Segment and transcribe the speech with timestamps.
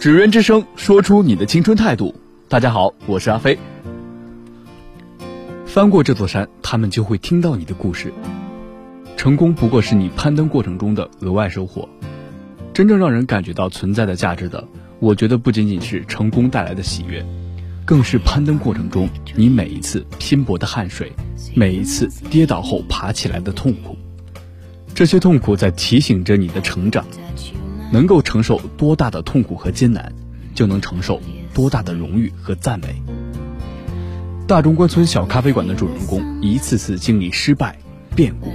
[0.00, 2.14] 纸鸢之声，说出你的青春态度。
[2.48, 3.58] 大家好，我是阿飞。
[5.66, 8.10] 翻过这座山，他们就会听到你的故事。
[9.18, 11.86] 成功不过是你攀登过程中的额外收获。
[12.72, 14.66] 真正让人感觉到存在的价值的，
[15.00, 17.22] 我觉得不仅仅是成功带来的喜悦，
[17.84, 19.06] 更是攀登过程中
[19.36, 21.12] 你每一次拼搏的汗水，
[21.54, 23.98] 每一次跌倒后爬起来的痛苦。
[24.94, 27.04] 这些痛苦在提醒着你的成长。
[27.90, 30.12] 能够承受多大的痛苦和艰难，
[30.54, 31.20] 就能承受
[31.52, 33.02] 多大的荣誉和赞美。
[34.46, 37.78] 大中关村小咖啡馆的主人公一次次经历失败、
[38.14, 38.52] 变故，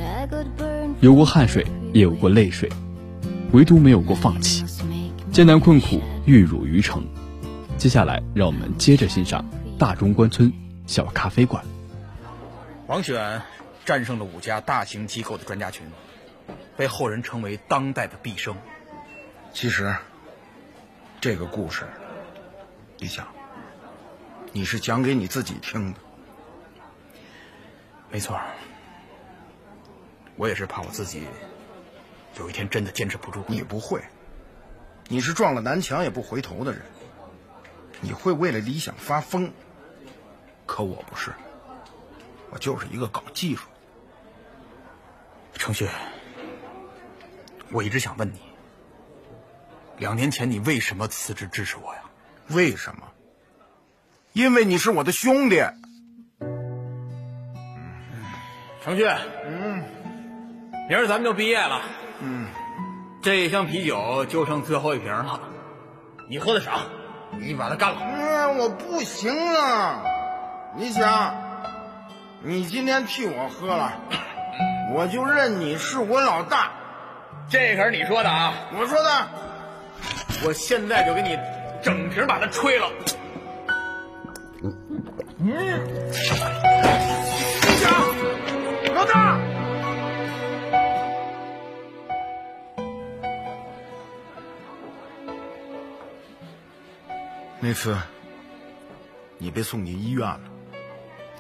[1.00, 2.70] 有过汗水，也有过泪水，
[3.52, 4.66] 唯独没有过放弃。
[5.32, 7.06] 艰难困苦，玉汝于成。
[7.78, 9.46] 接下来，让我们接着欣赏
[9.78, 10.52] 大中关村
[10.88, 11.64] 小咖啡馆。
[12.88, 13.42] 王选
[13.84, 15.86] 战胜了五家大型机构的专家群，
[16.78, 18.56] 被后人称为当代的毕生。
[19.56, 19.96] 其实，
[21.22, 21.88] 这个故事，
[22.98, 23.26] 你想，
[24.52, 26.00] 你是讲给你自己听的。
[28.12, 28.38] 没错，
[30.36, 31.24] 我也是怕我自己
[32.38, 33.46] 有一天真的坚持不住。
[33.48, 34.04] 你不会，
[35.08, 36.82] 你是撞了南墙也不回头的人。
[38.02, 39.50] 你会为了理想发疯，
[40.66, 41.32] 可我不是，
[42.50, 43.70] 我就是一个搞技术。
[45.54, 45.88] 程旭，
[47.72, 48.42] 我一直想问你。
[49.98, 52.02] 两年前你为什么辞职支持我呀？
[52.50, 53.08] 为什么？
[54.34, 55.64] 因为你是我的兄弟。
[58.84, 59.06] 程旭，
[59.48, 59.84] 嗯，
[60.90, 61.82] 明儿咱们就毕业了，
[62.20, 62.48] 嗯，
[63.24, 65.40] 这一箱啤酒就剩最后一瓶了，
[66.30, 66.82] 你喝的少，
[67.40, 67.98] 你把它干了。
[68.02, 70.04] 嗯，我不行啊！
[70.76, 71.36] 你想，
[72.44, 73.94] 你今天替我喝了，
[74.94, 76.74] 我就认你是我老大。
[77.50, 78.54] 这可是你说的啊！
[78.78, 79.45] 我说的。
[80.44, 81.38] 我现在就给你
[81.82, 82.92] 整瓶把它吹了。
[85.40, 85.54] 嗯，
[86.12, 87.92] 李想，
[88.94, 89.40] 老大，
[97.60, 97.98] 那次
[99.38, 100.42] 你被送进医院了，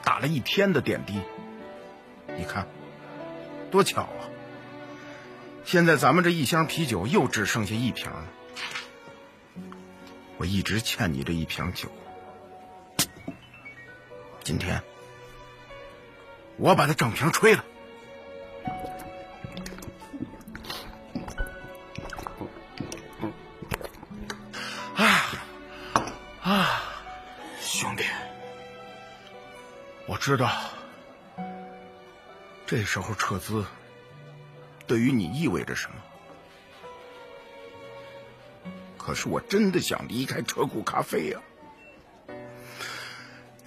[0.04, 1.20] 打了一天的点滴。
[2.38, 2.68] 你看，
[3.72, 4.30] 多巧啊！
[5.64, 8.26] 现在咱们这一箱啤酒又只剩下一瓶了。
[10.38, 11.90] 我一直欠你这一瓶酒，
[14.44, 14.82] 今天
[16.58, 17.64] 我把它整瓶吹了。
[24.96, 25.32] 啊
[26.42, 26.82] 啊，
[27.62, 28.04] 兄弟，
[30.06, 30.52] 我知道
[32.68, 33.66] 这时候撤资
[34.86, 35.96] 对于你意味着什么。
[39.06, 41.40] 可是我真的想离开车库咖啡呀，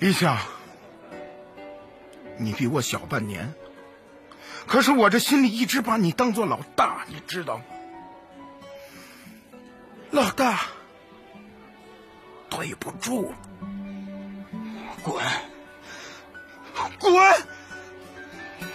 [0.01, 0.37] 李想，
[2.39, 3.55] 你比我小半年，
[4.67, 7.65] 可是我这心里一直把你当做老大，你知道吗？
[10.11, 10.63] 老大，
[12.51, 13.33] 对不住，
[15.05, 15.25] 滚，
[16.99, 17.13] 滚！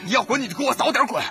[0.06, 1.22] 你要滚你就给我早点滚！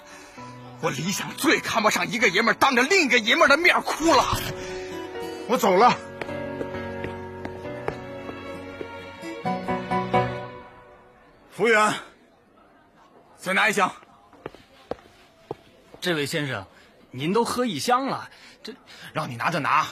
[0.82, 4.38] 我李想最看不上一个爷们当着另一个爷们的面哭了。
[5.48, 5.90] 我走了，
[11.50, 11.94] 服务员，
[13.36, 13.92] 再拿一箱。
[16.00, 16.66] 这位先生，
[17.10, 18.30] 您都喝一箱了，
[18.62, 18.74] 这
[19.12, 19.86] 让你拿就拿，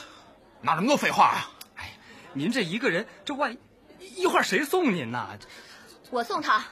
[0.61, 1.51] 哪那么多废话啊？
[1.75, 1.91] 哎，
[2.33, 3.55] 您这一个人，这万
[3.99, 5.37] 一一会儿谁送您呢？
[6.09, 6.65] 我送他，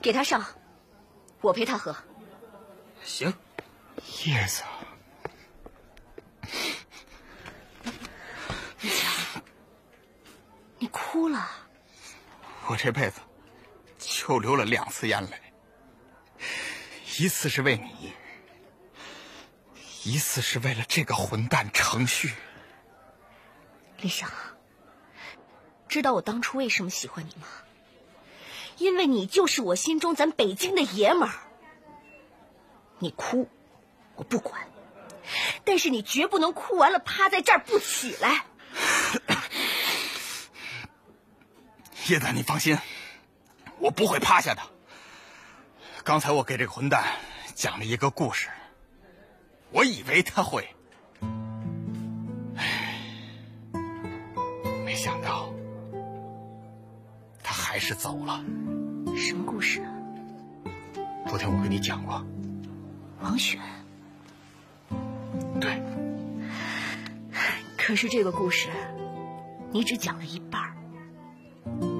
[0.00, 0.44] 给他上，
[1.40, 1.96] 我陪他喝。
[3.02, 3.32] 行，
[4.24, 4.62] 叶子。
[10.78, 11.48] 你哭了，
[12.66, 13.20] 我这辈子
[13.98, 15.40] 就流了两次眼泪，
[17.18, 18.12] 一次是为你，
[20.04, 22.34] 一次是为了这个混蛋程旭。
[24.00, 24.30] 李想，
[25.88, 27.46] 知道我当初为什么喜欢你吗？
[28.76, 31.34] 因为你就是我心中咱北京的爷们儿。
[32.98, 33.48] 你哭，
[34.14, 34.68] 我不管，
[35.64, 38.44] 但是你绝不能哭完了趴在这儿不起来。
[42.08, 42.78] 叶子，你放心，
[43.80, 44.62] 我不会趴下的。
[46.04, 47.04] 刚才我给这个混蛋
[47.56, 48.48] 讲了一个故事，
[49.72, 50.68] 我以为他会，
[54.84, 55.52] 没想到
[57.42, 58.40] 他还是走了。
[59.16, 59.82] 什么故事？
[61.26, 62.24] 昨天我跟你讲过，
[63.20, 63.60] 王选。
[65.60, 65.82] 对，
[67.76, 68.68] 可是这个故事，
[69.72, 70.75] 你只讲了一半儿。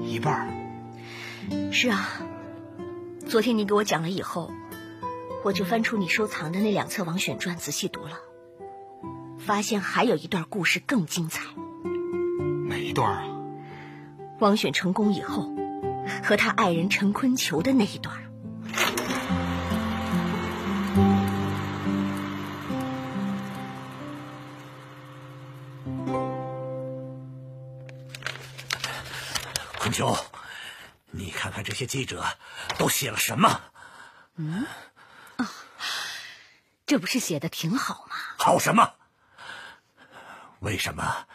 [0.07, 1.71] 一半儿。
[1.71, 2.09] 是啊，
[3.27, 4.51] 昨天你给我讲了以后，
[5.43, 8.19] 我就翻出你收藏的那两册《王选传》仔细读了，
[9.37, 11.43] 发现还有一段故事更精彩。
[12.67, 13.23] 哪一段啊？
[14.39, 15.51] 王选成功以后，
[16.23, 18.26] 和他爱人陈坤求的那一段。
[29.97, 30.15] 坤秋，
[31.09, 32.23] 你看看这些记者
[32.77, 33.61] 都写了什么？
[34.35, 34.67] 嗯，
[35.37, 35.49] 啊，
[36.85, 38.15] 这不是写的挺好吗？
[38.37, 38.93] 好什么？
[40.59, 41.25] 为什么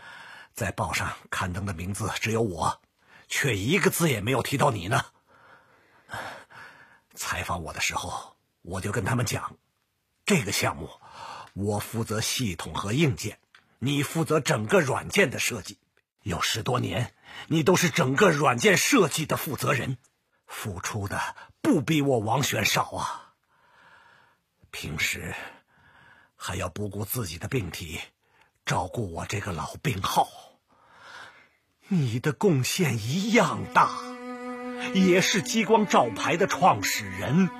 [0.54, 2.80] 在报上刊登的名字只有我，
[3.28, 5.06] 却一个字也没有提到你呢？
[7.14, 9.56] 采访我的时候，我就跟他们讲，
[10.24, 10.88] 这个项目
[11.54, 13.40] 我负责系统和硬件，
[13.80, 15.78] 你负责整个软件的设计。
[16.22, 17.12] 有十多年，
[17.48, 19.98] 你都是整个软件设计的负责人，
[20.46, 21.20] 付出的
[21.60, 23.32] 不比我王选少啊。
[24.70, 25.34] 平时
[26.36, 28.00] 还要不顾自己的病体，
[28.64, 30.28] 照顾我这个老病号。
[31.88, 33.90] 你的贡献一样大，
[34.94, 37.50] 也是激光照排的创始人，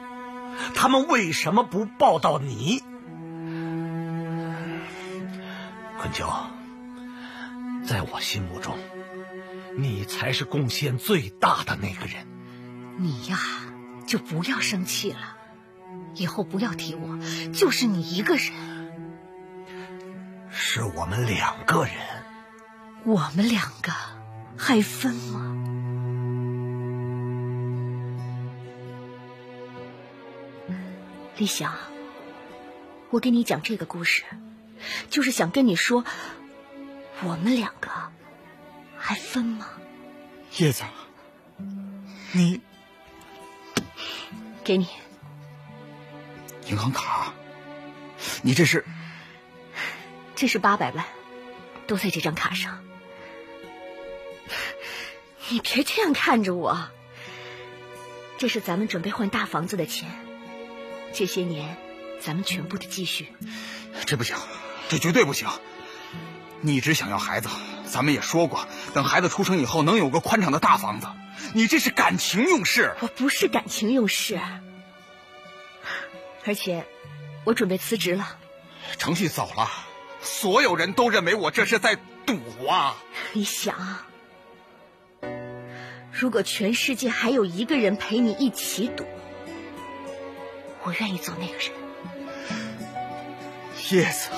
[0.75, 2.83] 他们为什么不报道你？
[5.99, 6.27] 坤秋。
[7.87, 8.79] 在我心目中，
[9.77, 12.27] 你才是贡献最大的那个人。
[12.99, 13.39] 你呀，
[14.07, 15.37] 就不要生气了，
[16.15, 17.19] 以后不要提我，
[17.53, 18.53] 就是你一个人。
[20.51, 21.95] 是我们两个人。
[23.05, 23.93] 我们两个
[24.57, 25.57] 还分吗？
[31.39, 31.75] 李想，
[33.11, 34.23] 我给你讲这个故事，
[35.11, 36.05] 就是想跟你说。
[37.25, 37.89] 我们两个
[39.05, 39.69] 还分吗？
[40.59, 40.85] 叶子，
[42.31, 42.61] 你
[44.63, 44.87] 给你
[46.67, 47.35] 银行卡，
[48.43, 48.85] 你这是？
[50.37, 51.05] 这是八百万，
[51.89, 52.85] 都在这张卡上。
[55.49, 56.89] 你别这样看着我，
[58.39, 60.09] 这是咱们准备换大房子的钱，
[61.13, 61.77] 这些年
[62.21, 63.27] 咱们全部的积蓄。
[64.07, 64.37] 这不行，
[64.89, 65.49] 这绝对不行。
[66.61, 67.49] 你一直想要孩子，
[67.93, 71.07] 咱们也说过，等孩子出生以后能有个宽敞的大房子。
[71.53, 72.95] 你这是感情用事。
[73.01, 74.41] 我不是感情用事，
[76.47, 76.87] 而且
[77.45, 78.39] 我准备辞职了。
[78.97, 79.69] 程旭走了，
[80.23, 82.97] 所有人都认为我这是在赌啊！
[83.35, 83.99] 你想，
[86.11, 89.05] 如果全世界还有一个人陪你一起赌，
[90.83, 91.71] 我愿意做那个人。
[93.93, 94.31] 叶子。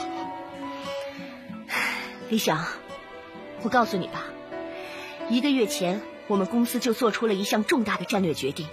[2.31, 2.67] 李想，
[3.65, 4.25] 我告诉你吧，
[5.31, 8.69] 一个月前，我们公司就做出了一项重大的战略决定，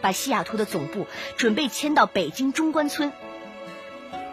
[0.00, 3.12] 把西雅图的总部准备迁到北京中关村。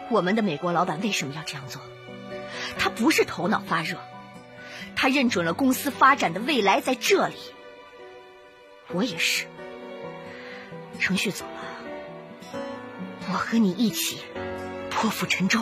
[0.08, 1.82] 我们的美国老板为什么要这样做？
[2.78, 3.98] 他不是头脑发热，
[4.96, 7.36] 他认准了公司发展的未来在这里。
[8.88, 9.44] 我也是。
[10.98, 12.58] 程旭走了，
[13.28, 14.18] 我和你一起
[14.88, 15.60] 破釜沉舟。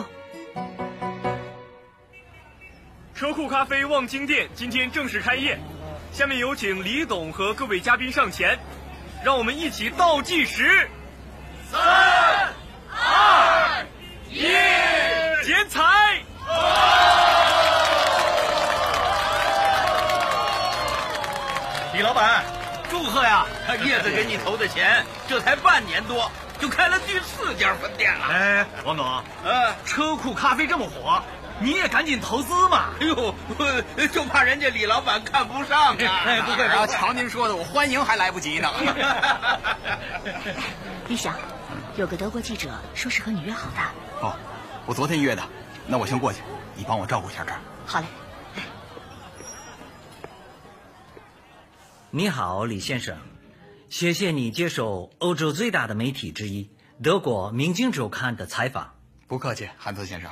[3.23, 5.57] 车库咖啡望京店今天正式开业，
[6.11, 8.59] 下面有请李董和各位嘉宾上前，
[9.23, 10.89] 让我们一起倒计时：
[11.71, 11.81] 三、
[12.91, 13.85] 二、
[14.29, 14.41] 一，
[15.41, 15.79] 剪彩！
[21.93, 22.43] 李老板，
[22.89, 23.45] 祝贺呀！
[23.85, 28.25] 叶子给你投的钱，这才半年多，就开了第四家分店了。
[28.29, 31.23] 哎，王总，呃，车库咖啡这么火。
[31.63, 32.89] 你也赶紧投资嘛！
[32.99, 33.33] 哎呦，
[34.11, 36.23] 就怕人家李老板看不上啊！
[36.25, 38.69] 哎，不会啊，瞧您说的，我欢迎还来不及呢。
[41.07, 41.35] 李想，
[41.95, 43.81] 有个德国记者说是和你约好的。
[44.27, 44.35] 哦，
[44.85, 45.43] 我昨天约的，
[45.87, 46.41] 那我先过去，
[46.75, 47.61] 你帮我照顾一下这儿。
[47.85, 48.05] 好嘞。
[52.11, 53.17] 你好，李先生，
[53.89, 56.69] 谢谢你接受欧洲最大的媒体之一
[57.01, 58.93] 德国《明镜周刊》的采访。
[59.27, 60.29] 不客气，汉泽先生。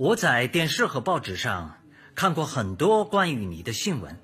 [0.00, 1.76] 我在电视和报纸上
[2.14, 4.18] 看过很多关于你的新闻，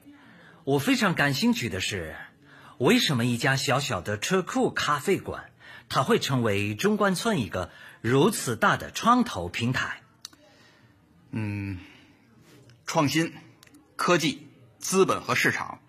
[0.65, 2.17] 我非常感兴趣的是，
[2.79, 5.51] 为什么一家小小的车库咖啡馆，
[5.91, 10.01] 它会成为中关村一个如此大的创投平台？
[11.33, 11.79] 嗯，
[12.87, 13.35] 创新、
[13.97, 15.81] 科技、资本和市场，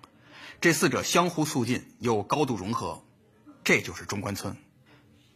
[0.60, 3.06] 这四者相互促进又高度融合，
[3.64, 4.58] 这就是中关村。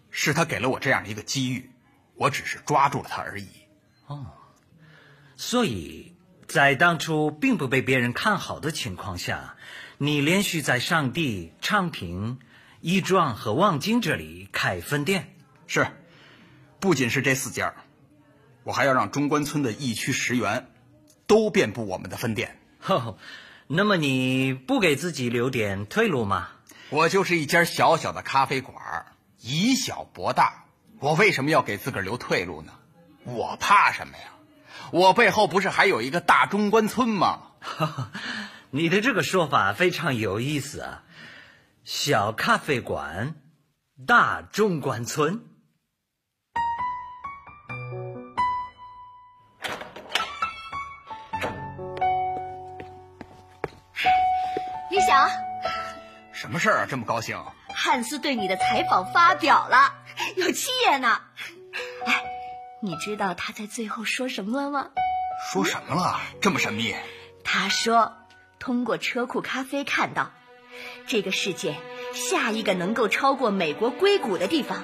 [0.10, 1.72] 是他给了我这样一个机遇，
[2.16, 3.48] 我只是抓住了它而已。
[4.08, 4.40] 哦。
[5.44, 6.14] 所以，
[6.48, 9.56] 在当初并不被别人看好的情况下，
[9.98, 12.38] 你连续在上地、昌平、
[12.80, 15.34] 义庄和望京这里开分店。
[15.66, 15.88] 是，
[16.80, 17.74] 不仅是这四家，
[18.64, 20.70] 我还要让中关村的一区十元
[21.26, 22.60] 都遍布我们的分店。
[22.80, 23.18] 呵呵，
[23.66, 26.50] 那么你不给自己留点退路吗？
[26.92, 28.78] 我就是一家小小的咖啡馆，
[29.42, 30.66] 以小博大，
[31.00, 32.74] 我为什么要给自个儿留退路呢？
[33.24, 34.26] 我怕什么呀？
[34.92, 37.44] 我背后不是还有一个大中关村吗？
[38.72, 41.04] 你的这个说法非常有意思啊！
[41.86, 43.36] 小咖啡馆，
[44.06, 45.42] 大中关村。
[54.90, 55.30] 李想，
[56.34, 56.86] 什么事儿啊？
[56.90, 57.42] 这么高兴？
[57.74, 59.94] 汉斯对你的采访发表了，
[60.36, 61.22] 有七页呢。
[62.82, 64.90] 哎，你知道他在最后说什么了吗？
[65.54, 66.20] 说什么了？
[66.42, 66.96] 这么神秘？
[67.44, 68.14] 他说，
[68.60, 70.32] 通过车库咖啡看到，
[71.08, 71.76] 这个世界
[72.14, 74.84] 下一个能够超过美国硅谷的地方，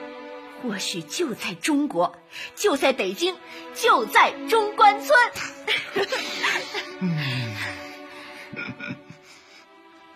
[0.62, 2.18] 或许就在中国，
[2.56, 3.36] 就在北京，
[3.74, 5.18] 就在中关村。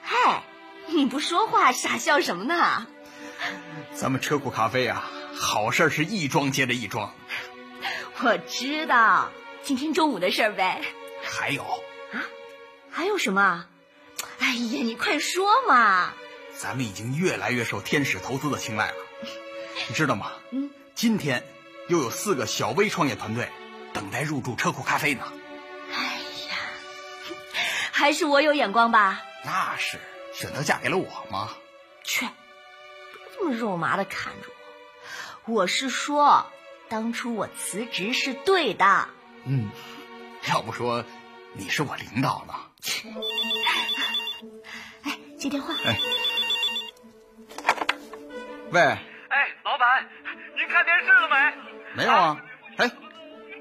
[0.01, 0.43] 嗨，
[0.87, 2.87] 你不说话，傻笑什么呢？
[3.93, 7.13] 咱们车库咖啡啊，好事是一桩接着一桩。
[8.23, 9.31] 我知道，
[9.63, 10.81] 今天中午的事儿呗。
[11.23, 12.21] 还有啊？
[12.91, 13.65] 还有什么？
[14.39, 16.13] 哎呀，你快说嘛！
[16.57, 18.97] 咱们已经越来越受天使投资的青睐了，
[19.89, 20.31] 你知道吗？
[20.51, 20.69] 嗯。
[20.93, 21.43] 今天
[21.87, 23.49] 又有四个小微创业团队
[23.93, 25.23] 等待入驻车库咖啡呢。
[25.91, 25.95] 哎
[26.49, 26.55] 呀，
[27.91, 29.23] 还是我有眼光吧。
[29.43, 29.97] 那是，
[30.33, 31.55] 选择嫁给了我吗？
[32.03, 34.49] 去，别这么肉麻的看着
[35.45, 35.53] 我。
[35.53, 36.45] 我是说，
[36.91, 39.07] 当初我辞职是对的。
[39.45, 39.71] 嗯，
[40.49, 41.05] 要不说
[41.53, 42.53] 你是我领导呢。
[45.05, 45.73] 哎，接电话。
[45.85, 45.95] 哎，
[48.71, 48.81] 喂。
[48.81, 48.97] 哎，
[49.63, 50.05] 老板，
[50.57, 51.53] 您看电视了没？
[51.95, 52.37] 没有啊。
[52.75, 52.91] 哎，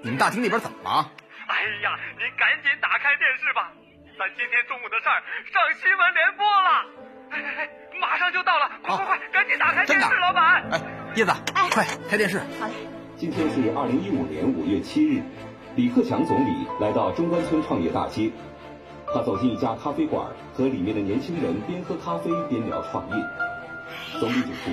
[0.03, 1.13] 你们大厅那边怎么了？
[1.47, 3.71] 哎呀，您赶紧打开电视吧。
[4.19, 5.23] 咱今天中午的事儿
[5.53, 6.85] 上新闻联播了，
[7.31, 7.71] 哎哎哎，
[8.01, 10.69] 马上就到了，快快快，赶紧打开电视，老板！
[10.73, 10.81] 哎，
[11.15, 11.33] 叶子，
[11.71, 12.41] 快开电视！
[12.59, 12.90] 好嘞。
[13.21, 15.23] 今天是二零一五年五月七日，
[15.77, 18.33] 李克强总理来到中关村创业大街，
[19.13, 23.17] 他走进一家咖啡馆，和里面的年轻人边喝咖啡边聊创业。
[24.19, 24.71] 总理指出，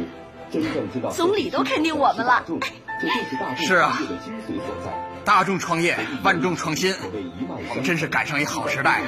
[0.50, 4.98] 真正知道总理都肯定我们了，这就是大众是啊，的精髓所在。
[5.25, 9.08] 大众创业，万众创新，我们真是赶上一好时代啊！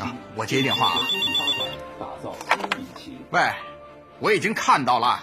[0.00, 0.98] 啊，我接电话啊。
[3.30, 3.40] 喂，
[4.18, 5.20] 我已经看到了。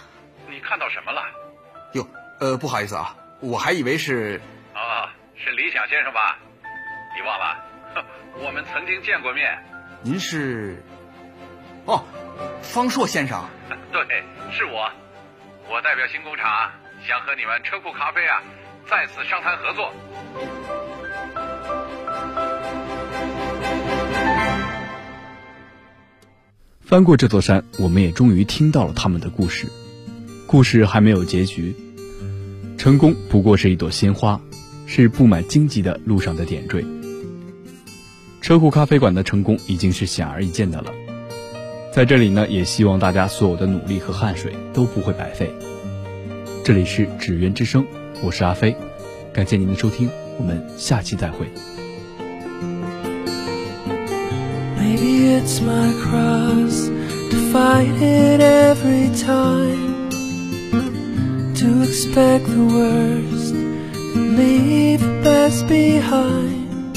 [0.50, 1.22] 你看到什么了？
[2.44, 4.42] 哟，呃，不好意思啊，我还以为是……
[4.74, 6.38] 啊，是李想先生吧？
[7.16, 7.66] 你忘了？
[8.46, 9.58] 我们曾经见过面。
[10.02, 10.84] 您是？
[11.86, 12.04] 哦，
[12.62, 13.42] 方硕先生。
[13.92, 14.92] 对，是我。
[15.70, 16.70] 我代表新工厂，
[17.08, 18.44] 想和你们车库咖啡啊。
[18.90, 19.94] 再次商谈合作。
[26.82, 29.68] 翻过这座山，我们也终于听到了他们的故事。
[30.46, 31.74] 故事还没有结局，
[32.84, 34.42] 成功不过是一朵鲜花，
[34.86, 36.84] 是布满荆棘的路上的点缀。
[38.42, 40.92] 车库咖啡馆的成功已经是显而易见的了。
[41.94, 45.50] 在这里呢，也希望大家所有的努力和汗水都不会白费。
[46.66, 47.86] 这里是纸鸢之声。
[48.22, 48.76] 我是阿飞，
[49.32, 51.48] 感谢您的收听，我们下期再会。
[54.78, 56.90] Maybe it's my cross
[57.32, 59.93] to fight it every time.
[61.64, 66.92] To expect the worst and leave the best behind.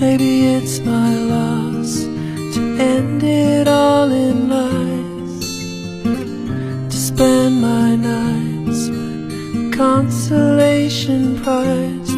[0.00, 2.02] Maybe it's my loss
[2.54, 5.46] to end it all in lies.
[6.90, 12.08] To spend my nights with consolation prize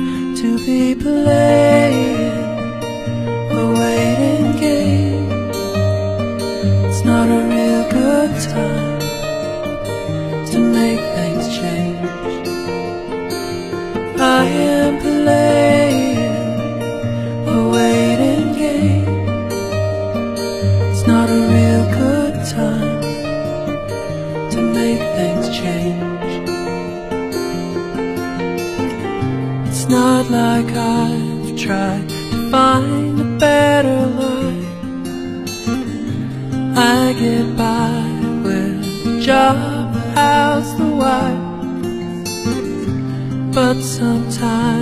[0.41, 2.16] to be playing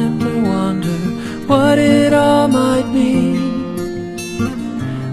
[0.04, 0.98] I wonder
[1.46, 4.16] what it all might mean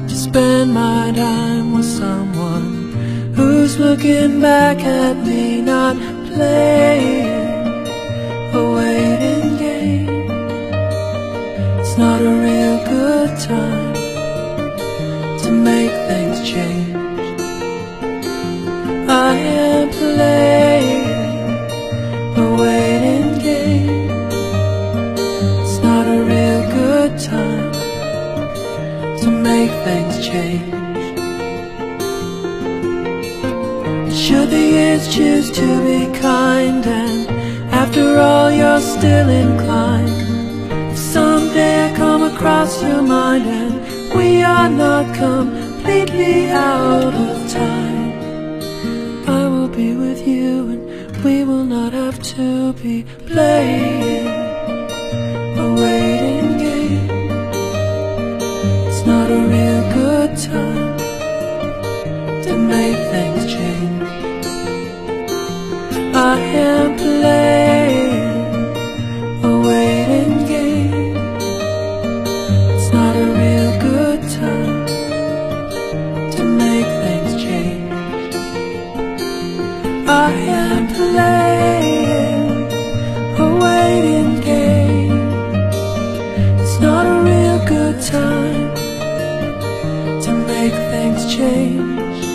[0.09, 2.91] to spend my time with someone
[3.33, 5.95] who's looking back at me, not
[6.27, 7.87] playing
[8.53, 10.09] a waiting game.
[11.79, 13.93] It's not a real good time
[15.41, 16.95] to make things change.
[19.09, 20.60] I am playing
[29.85, 30.81] things change.
[34.21, 37.29] Should the years choose to be kind and
[37.73, 43.75] after all you're still inclined If someday I come across your mind and
[44.15, 48.11] we are not completely out of time
[49.27, 54.40] I will be with you and we will not have to be playing
[59.31, 60.97] a real good time
[62.43, 64.03] to make things change.
[66.13, 67.50] I am playing
[91.31, 92.25] things change.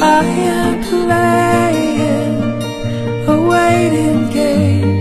[0.00, 2.38] I am playing
[3.28, 4.95] a waiting game.